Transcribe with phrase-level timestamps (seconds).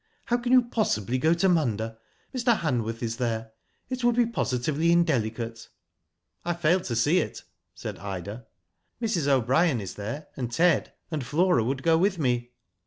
[0.25, 1.99] '*How can you possibly go to Munda?
[2.35, 2.57] Mr.
[2.57, 3.51] Hanworth is there.
[3.87, 5.69] It would be positively indelicate.""
[6.43, 7.43] I fail to see it/'
[7.75, 8.47] said Ida.
[8.99, 9.27] *^Mrs.
[9.27, 12.49] O'Brien is there, and Ted, and Flora would go with me."